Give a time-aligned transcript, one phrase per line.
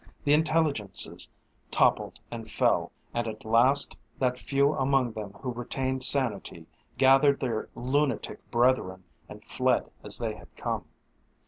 [0.23, 1.29] The intelligences
[1.69, 6.65] toppled and fell, and at last that few among them who retained sanity
[6.97, 10.85] gathered their lunatic brethren and fled as they had come.